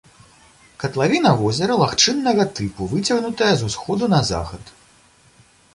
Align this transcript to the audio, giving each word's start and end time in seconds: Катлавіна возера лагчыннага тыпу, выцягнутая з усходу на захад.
Катлавіна 0.83 1.33
возера 1.41 1.75
лагчыннага 1.83 2.43
тыпу, 2.59 2.81
выцягнутая 2.95 3.53
з 3.61 3.69
усходу 3.71 4.05
на 4.17 4.25
захад. 4.33 4.63